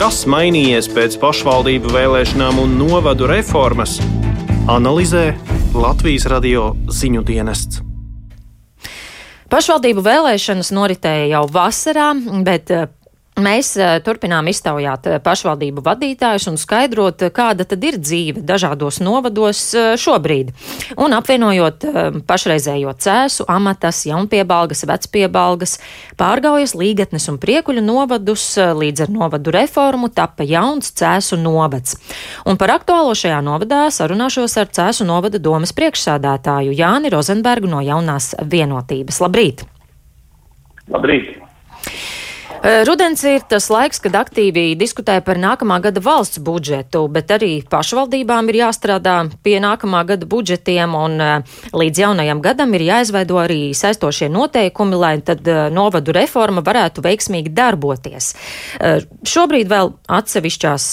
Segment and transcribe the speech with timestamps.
[0.00, 3.98] Kas mainījies pēc pašvaldību vēlēšanām un novadu reformas?
[4.72, 5.34] Analizē
[5.76, 7.82] Latvijas radio ziņu dienests.
[9.52, 12.14] Pašvaldību vēlēšanas noritēja jau vasarā,
[12.46, 12.72] bet
[13.40, 19.00] Mēs uh, turpinām iztaujāt uh, pašvaldību vadītājus un skaidrot, uh, kāda tad ir dzīve dažādos
[19.00, 19.62] novados
[20.00, 20.52] šobrīd.
[21.00, 21.86] Un apvienojot
[22.28, 25.76] pašreizējo cēsu, amatas, jaunpiebalgas, vecpiebalgas,
[26.20, 31.96] pārgaujas līgatnes un priekuļu novadus, līdz ar novadu reformu tapa jauns cēsu novads.
[32.48, 38.34] Un par aktuālo šajā novadā sarunāšos ar cēsu novada domas priekšsādātāju Jāni Rozenbergu no jaunās
[38.42, 39.22] vienotības.
[39.24, 39.64] Labrīt!
[40.90, 41.49] Labrīt!
[42.60, 47.62] Eh, rudens ir tas laiks, kad aktīvi diskutē par nākamā gada valsts budžetu, bet arī
[47.64, 53.72] pašvaldībām ir jāstrādā pie nākamā gada budžetiem, un eh, līdz jaunajam gadam ir jāizveido arī
[53.72, 58.34] saistošie noteikumi, lai tad eh, novadu reforma varētu veiksmīgi darboties.
[59.24, 60.84] Šobrīd vēl atsevišķās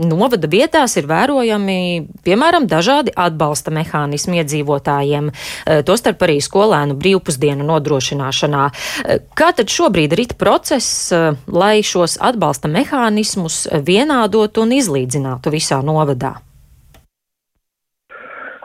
[0.00, 1.76] novada vietās ir vērojami,
[2.24, 5.28] piemēram, dažādi atbalsta mehānismi iedzīvotājiem,
[5.88, 8.64] tostarp arī skolēnu brīvpusdienu nodrošināšanā.
[9.38, 11.01] Kā tad šobrīd rīt process?
[11.10, 16.36] Eh, lai šos atbalsta mehānismus vienādotu un izlīdzinātu visā novadā?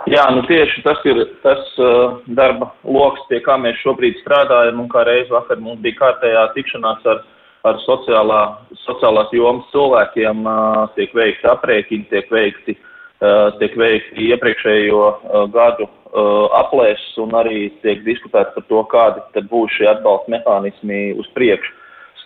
[0.08, 4.88] Jā, nu tieši tas ir tas uh, darba lokus, pie kā mēs šobrīd strādājam, un
[4.88, 7.26] kā reiz vakar mums bija kārtējā tikšanās ar,
[7.68, 8.40] ar sociālā,
[8.86, 15.90] sociālās jomas cilvēkiem, uh, tiek veikti aprēķini, tiek veikti, uh, tiek veikti iepriekšējo uh, gadu
[15.90, 21.28] uh, aplēses, un arī tiek diskutēts par to, kādi tad būs šie atbalsta mehānismi uz
[21.36, 21.76] priekšu.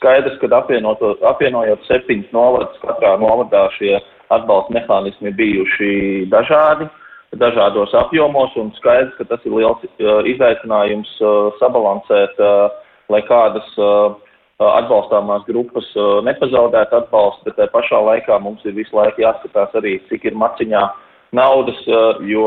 [0.01, 3.99] Skaidrs, ka apvienojot septiņus novadus, katrā novadā šie
[4.33, 5.91] atbalsta mehānismi bijuši
[6.31, 6.87] dažādi,
[7.37, 12.73] dažādos apjomos, un skaidrs, ka tas ir liels uh, izaicinājums uh, sabalansēt, uh,
[13.13, 13.67] lai kādas
[14.61, 15.87] atbalstāmās grupas
[16.23, 20.83] nepazaudētu atbalstu, bet tajā pašā laikā mums ir visu laiku jāskatās arī, cik ir maciņā
[21.35, 21.79] naudas,
[22.29, 22.45] jo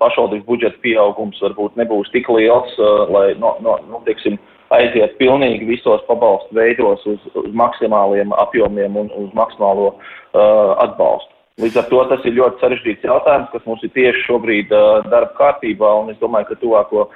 [0.00, 2.78] pašvaldības budžeta pieaugums varbūt nebūs tik liels,
[3.10, 4.38] lai, no, no, nu, teiksim,
[4.74, 11.32] aiziet pilnīgi visos pabalstu veidos uz, uz maksimāliem apjomiem un uz maksimālo uh, atbalstu.
[11.62, 15.32] Līdz ar to tas ir ļoti sarežģīts jautājums, kas mums ir tieši šobrīd uh, darba
[15.38, 17.06] kārtībā, un es domāju, ka tuvāko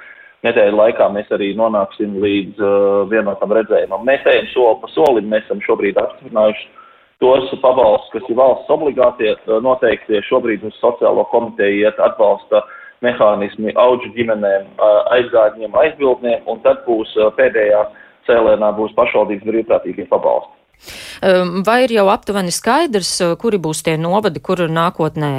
[0.47, 2.75] nedēļu laikā mēs arī nonāksim līdz uh,
[3.11, 4.05] vienotam redzējumam.
[4.07, 6.69] Mēs ejam soli pa solim, mēs esam šobrīd apstiprinājuši
[7.21, 12.77] tos pabalstus, kas ir valsts obligātie, uh, noteikti šobrīd uz sociālo komiteju iet atbalsta uh,
[13.05, 14.71] mehānismi auģu ģimenēm,
[15.17, 17.83] aizgādņiem, aizbildniem, un tad būs pēdējā
[18.29, 20.57] cēlēnā būs pašvaldības brīvprātīgie pabalsti.
[21.65, 25.33] Vai ir jau aptuveni skaidrs, kuri būs tie novadi, kur nākotnē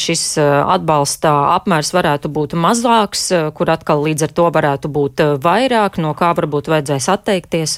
[0.00, 6.14] šis atbalsta apmērs varētu būt mazāks, kur atkal līdz ar to varētu būt vairāk, no
[6.16, 7.76] kā varbūt vajadzēs atteikties?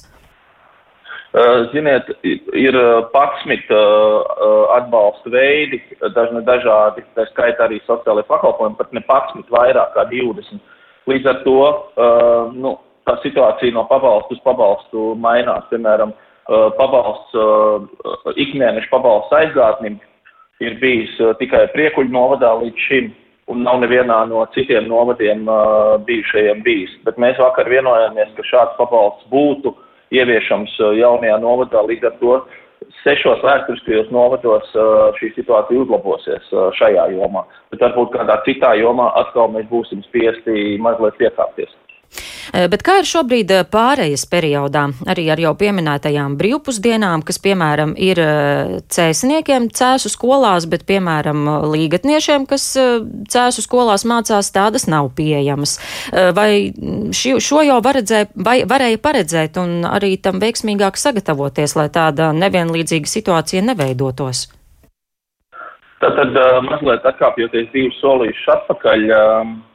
[1.36, 2.76] Eh, ziniet, ir
[3.12, 5.82] 11 uh, atbalsta veidi,
[6.14, 10.62] dažni dažādi, tā skaitā arī sociālai pakalpojumi, pat ne 11, vairāk kā 20.
[11.06, 11.58] Līdz ar to
[12.56, 12.72] nu,
[13.06, 15.68] tā situācija no pabalstu uz pabalstu mainās.
[15.68, 16.16] Piemēram,
[16.80, 17.36] pabalsts,
[18.42, 20.00] ikmēneša pabalsts aizgātnim
[20.64, 23.12] ir bijis tikai priekuļu novadā līdz šim,
[23.52, 25.44] un nav nevienā no citiem novadiem
[26.08, 26.96] bijušajiem bijis.
[27.06, 29.76] Bet mēs vakar vienojāmies, ka šāds pabalsts būtu
[30.14, 31.82] ieviešams uh, jaunajā novadā.
[31.88, 32.36] Līdz ar to
[33.02, 37.46] sešos vēsturiskajos novados uh, šī situācija uzlabosies uh, šajā jomā.
[37.72, 41.72] Bet varbūt kādā citā jomā atkal mēs būsim spiesti mazliet piekāpties.
[42.54, 47.96] Eh, bet kā ir šobrīd eh, pārējas periodā, arī ar jau pieminētajām brīvpusdienām, kas, piemēram,
[47.98, 52.68] ir eh, cēsniekiem cēsu skolās, bet, piemēram, līgatniešiem, kas
[53.32, 55.76] cēsu skolās mācās, tādas nav pieejamas.
[56.36, 56.72] Vai
[57.14, 63.10] ši, šo jau varedzē, vai, varēja paredzēt un arī tam veiksmīgāk sagatavoties, lai tāda nevienlīdzīga
[63.10, 64.46] situācija neveidotos?
[66.02, 66.36] Tātad
[66.66, 69.06] mazliet atkāpjoties divus solīšus atpakaļ,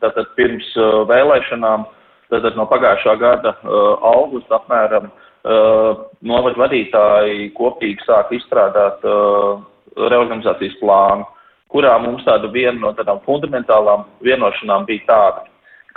[0.03, 0.69] tātad pirms
[1.09, 1.87] vēlēšanām
[2.31, 9.59] Tātad no pagājušā gada uh, augusta apmēram uh, novadu vadītāji kopīgi sāk izstrādāt uh,
[9.99, 11.27] reorganizācijas plānu,
[11.71, 15.43] kurā mums tāda viena no tādām fundamentālām vienošanām bija tāda,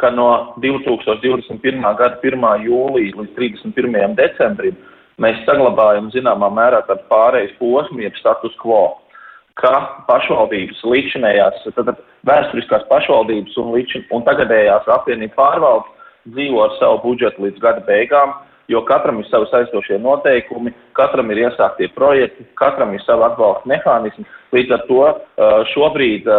[0.02, 1.86] ka no 2021.
[2.00, 2.66] gada 1.
[2.66, 4.18] jūlija līdz 31.
[4.18, 4.76] decembrim
[5.22, 8.96] mēs saglabājam zināmā mērā tādu pārejas posmu, jeb status quo,
[9.60, 11.94] ka pašvaldības līdzinējās, tad
[12.26, 15.93] vēsturiskās pašvaldības un, līdz, un tagadējās apvienību pārvaldes
[16.32, 18.34] dzīvo ar savu budžetu līdz gada beigām,
[18.68, 24.24] jo katram ir savi saistošie noteikumi, katram ir iesāktie projekti, katram ir savi atbalsta mehānismi.
[24.56, 25.02] Līdz ar to
[25.74, 26.30] šobrīd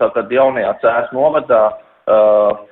[0.00, 1.86] tātad jaunajā cēs novadā uh,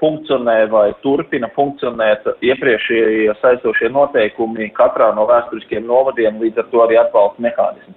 [0.01, 6.99] funkcionē vai turpina funkcionēt iepriekšējie saistošie noteikumi katrā no vēsturiskiem novadiem, līdz ar to arī
[6.99, 7.95] atbalsta mehānismu.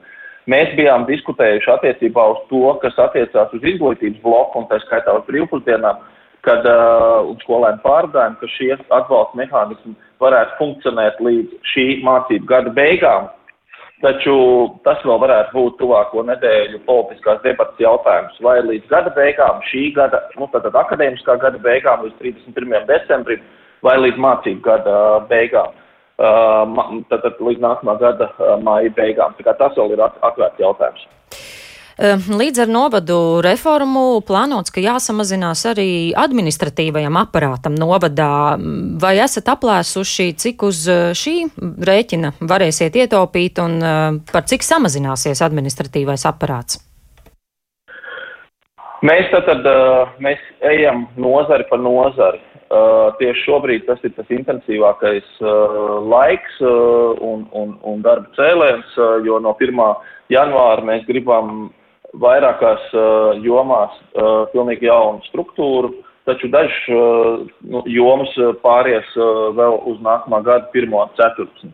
[0.49, 5.25] Mēs bijām diskutējuši attiecībā uz to, kas attiecās uz izglītības bloku un tā skaitā uz
[5.27, 6.01] brīvpusdienām,
[6.45, 12.73] kad uh, un skolēnu pārdājumu, ka šie atbalsta mehānismi varētu funkcionēt līdz šī mācību gada
[12.77, 13.29] beigām,
[14.01, 14.33] Taču
[14.81, 20.23] tas vēl varētu būt tuvāko nedēļu politiskās debatas jautājums, vai līdz gada beigām, šī gada,
[20.41, 22.87] nu tātad akadēmiskā gada beigām, līdz 31.
[22.89, 23.45] decembrim,
[23.85, 24.97] vai līdz mācību gada
[25.29, 25.77] beigām,
[27.13, 28.31] tātad līdz nākamā gada
[28.65, 29.37] māja beigām.
[29.37, 31.05] Tā kā tas vēl ir atvērts jautājums.
[32.01, 33.15] Ehm, līdz ar novadu
[33.45, 38.57] reformu plānots, ka jāsamazinās arī administratīvajam aparātam novadā.
[39.03, 43.99] Vai esat aplēsuši, cik uz eh, šī rēķina varēsiet ietaupīt un eh,
[44.31, 46.79] par cik samazināsies administratīvais aparāts?
[49.05, 52.41] Mēs tad eh, mēs ejam nozari pa nozari.
[52.71, 58.93] Uh, tieši šobrīd tas ir tas intensīvākais uh, laiks uh, un, un, un darba cēlēns,
[59.27, 59.81] jo no 1.
[60.31, 61.65] janvāra mēs gribam
[62.19, 65.93] vairākās uh, jomās uh, pilnīgi jaunu struktūru,
[66.27, 71.71] taču dažas uh, nu, jomas pāries uh, vēl uz nākamā gada pirmo ceturksni.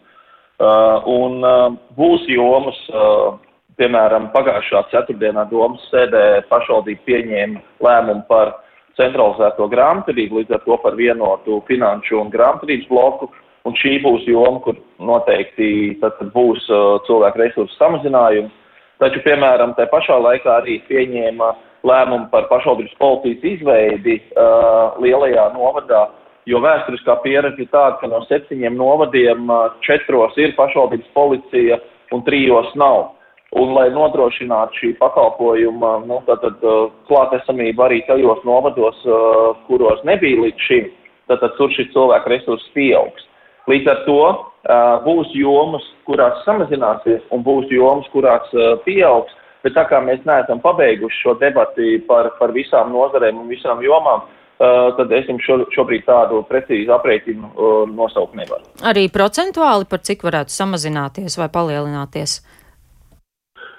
[0.58, 3.36] Uh, un uh, būs jomas, uh,
[3.78, 8.56] piemēram, pagājušā ceturtdienā domas sēdē pašvaldība pieņēma lēmumu par
[8.98, 13.30] centralizēto grāmatvedību, līdz ar to par vienotu finanšu un grāmatvedības bloku.
[13.68, 18.54] Un šī būs joma, kur noteikti tad, tad būs uh, cilvēku resursu samazinājums
[19.02, 21.52] Taču, piemēram, tajā pašā laikā arī pieņēma
[21.86, 26.08] lēmumu par pašvaldības policijas izveidi uh, lielajā novadā,
[26.50, 31.78] jo vēsturiskā pieredze ir tāda, ka no septiņiem novadiem uh, četros ir pašvaldības policija
[32.16, 33.14] un trijos nav.
[33.56, 40.42] Un, lai nodrošinātu šī pakalpojuma nu, tātad, uh, klātesamību arī tajos novados, uh, kuros nebija
[40.42, 40.90] līdz šim,
[41.30, 43.30] tad, tur šis cilvēku resurss pieaugs.
[43.68, 44.22] Līdz ar to
[44.68, 49.32] Uh, būs jomas, kurās samazināsies, un būs jomas, kurās uh, pieaugs.
[49.64, 54.26] Bet tā kā mēs neesam pabeiguši šo debati par, par visām nozarēm un visām jomām,
[54.28, 57.54] uh, tad es jums šo, šobrīd tādu precīzu aprēķinu
[57.96, 58.68] nosaukt nevaru.
[58.92, 62.42] Arī procentuāli par cik varētu samazināties vai palielināties?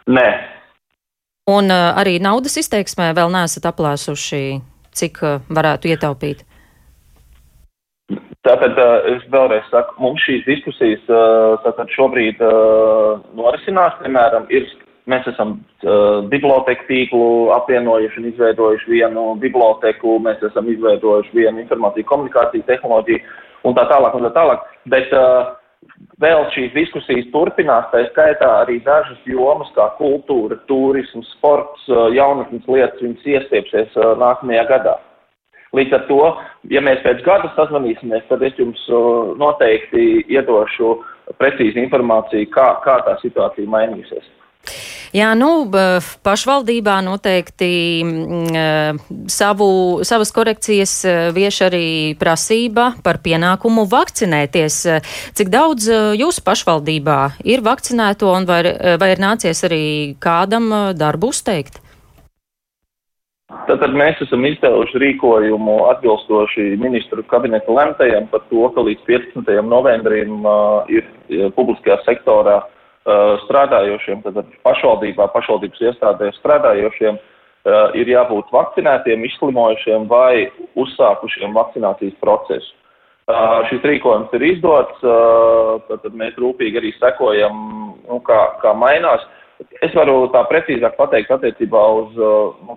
[0.09, 0.29] Nē.
[1.53, 4.45] Un arī naudas izteiksmē vēl neesat aplēsuši,
[4.97, 5.21] cik
[5.53, 6.49] varētu ietaupīt?
[8.49, 8.79] Tātad
[9.13, 11.03] es vēlreiz saku, mums šīs diskusijas
[11.67, 12.41] tātad šobrīd
[13.37, 14.65] norisinās, piemēram, ir,
[15.11, 15.59] mēs esam
[16.33, 17.27] biblioteku tīklu
[17.59, 23.21] apvienojuši un izveidojuši vienu biblioteku, mēs esam izveidojuši vienu informāciju komunikāciju tehnoloģiju
[23.69, 24.65] un tā tālāk un tā tālāk,
[24.95, 25.13] bet
[26.23, 31.85] vēl šīs diskusijas turpinās, tā skaitā arī dažas jomas kā kultūra, turisms, sports,
[32.17, 34.97] jaunatnes lietas, viņas iestiepsies nākamajā gadā.
[35.77, 36.23] Līdz ar to,
[36.73, 38.81] ja mēs pēc gada sazvanīsimies, tad es jums
[39.41, 40.95] noteikti iedošu
[41.37, 44.31] precīzi informāciju, kā, kā tā situācija mainīsies.
[45.17, 45.71] Jā, nu,
[46.25, 47.71] pašvaldībā noteikti
[48.05, 48.99] mm,
[49.33, 49.69] savu,
[50.05, 50.93] savas korekcijas
[51.37, 51.89] vieš arī
[52.21, 54.79] prasība par pienākumu vakcinēties.
[55.39, 55.89] Cik daudz
[56.19, 57.19] jūsu pašvaldībā
[57.49, 58.63] ir vakcinēto un vai,
[59.01, 59.85] vai ir nācies arī
[60.21, 61.81] kādam darbu uzteikt?
[63.49, 69.49] Tātad mēs esam izdevuši rīkojumu atbilstoši ministru kabineta lemtajam par to, ka līdz 15.
[69.65, 78.13] novembrim uh, ir uh, publiskajā sektorā uh, strādājošiem, tātad pašvaldībā, pašvaldības iestādēs strādājošiem uh, ir
[78.13, 82.77] jābūt vakcinētiem, izslimojušiem vai uzsākušiem vakcinācijas procesu.
[83.29, 87.65] Uh, šis rīkojums ir izdots, uh, tad mēs rūpīgi arī sekojam,
[88.05, 89.25] nu, kā, kā mainās.
[89.25, 89.48] Uh,
[89.83, 92.77] Es varu tā precīzāk pateikt attiecībā uz uh, nu,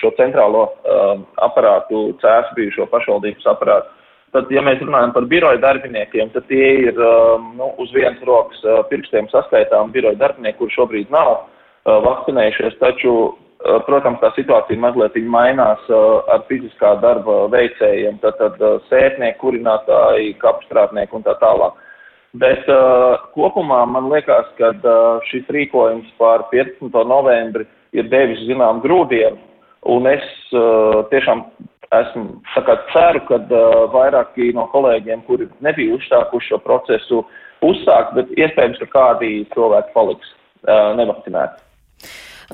[0.00, 3.92] šo centrālo uh, aparātu, cēsu bijušo pašvaldības aparātu.
[4.32, 8.62] Tad, ja mēs runājam par biroju darbiniekiem, tad tie ir um, nu, uz vienas rokas
[8.64, 14.80] uh, pirkstiem saskaitām biroju darbinieki, kur šobrīd nav uh, vakcinējušies, taču, uh, protams, tā situācija
[14.80, 21.36] mazliet mainās uh, ar fiziskā darba veicējiem, tad, tad uh, sētnieki, kurinātāji, kapstrātnieki un tā
[21.44, 21.76] tālāk.
[22.40, 26.88] Bet uh, kopumā man liekas, ka uh, šis rīkojums pār 15.
[27.04, 29.36] novembri ir devis zinām grūdienu,
[29.92, 30.24] un es
[30.56, 31.44] uh, tiešām
[31.92, 37.20] esmu kā, ceru, ka uh, vairāki no kolēģiem, kuri nebija uzsākuši šo procesu,
[37.68, 41.60] uzsākt, bet iespējams, ka kādi cilvēki paliks uh, nevakcinēti.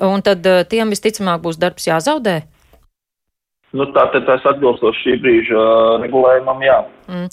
[0.09, 2.41] Un tad uh, tiem visticamāk būs darbs jāzaudē?
[3.69, 6.77] Nu, Tātad tas atbilstoši šī brīža uh, regulējumam, jā.
[7.09, 7.27] Mm.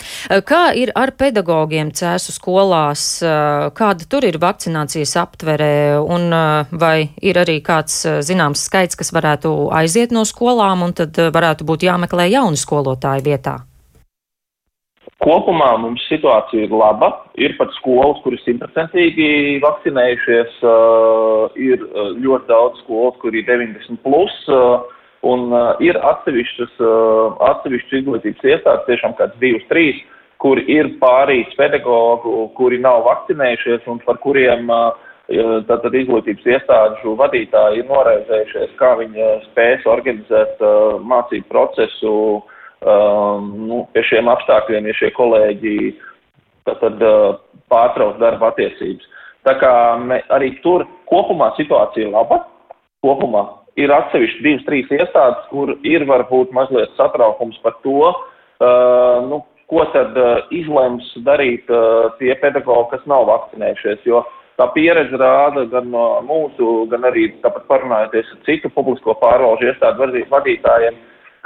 [0.49, 3.05] Kā ir ar pedagogiem cēsu skolās?
[3.76, 6.00] Kāda tur ir vakcinācijas aptverē?
[6.00, 6.28] Un
[6.73, 11.88] vai ir arī kāds zināms skaits, kas varētu aiziet no skolām un tad varētu būt
[11.88, 13.59] jāmeklē jauni skolotāji vietā?
[15.25, 17.09] Kopumā mums situācija ir laba.
[17.40, 20.59] Ir pat skolas, kuras simtprocentīgi vakcinējušies.
[21.64, 21.87] Ir
[22.21, 24.37] ļoti daudz skolas, kur ir 90 plus.
[25.16, 29.99] Uh, Un uh, ir atsevišķas, uh, atsevišķas izglītības iestādes, tiešām kāds divas, trīs,
[30.42, 34.92] kur ir pārīts pedagogu, kuri nav vakcinējušies un par kuriem uh,
[35.70, 43.40] tātad izglītības iestāžu vadītāji ir noraizējušies, kā viņi uh, spēs organizēt uh, mācību procesu uh,
[43.40, 45.76] nu, pie šiem apstākļiem, ja šie kolēģi
[46.68, 47.38] tātad uh,
[47.73, 49.14] pārtrauc darba attiecības.
[49.46, 52.44] Tā kā me, arī tur kopumā situācija ir laba,
[53.06, 53.46] kopumā
[53.80, 59.85] ir atsevišķi divas, trīs iestādes, kur ir varbūt mazliet satraukums par to, uh, nu, ko
[59.92, 64.04] tad uh, izlems darīt uh, tie pedagogi, kas nav vakcinējušies.
[64.09, 64.23] Jo
[64.61, 70.09] tā pieredze rāda gan no mūsu, gan arī tāpat parunājoties ar citu publisko pārvalžu iestādu
[70.33, 70.97] vadītājiem,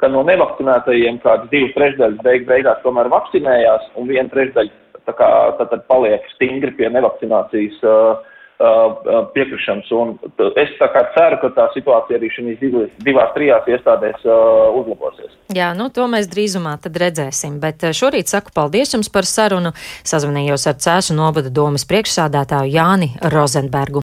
[0.01, 5.31] ka no nevakcinētajiem kādas divas trešdaļas beig beigās tomēr vakcinējās, un viena trešdaļa tā kā
[5.59, 7.81] tad paliek stingri pie nevakcinācijas.
[7.83, 8.29] Uh,
[9.35, 9.91] piekrišanas.
[9.97, 10.15] Un
[10.61, 12.61] es ceru, ka tā situācija arī šīs
[13.03, 15.35] divās, trijās iestādēs uh, uzlabosies.
[15.51, 19.73] Jā, nu to mēs drīzumā tad redzēsim, bet uh, šorīt saku paldies jums par sarunu.
[20.07, 23.99] Sazvanījos ar Cēsu novada domas priekšsādātāju Jāni Rozenbergu.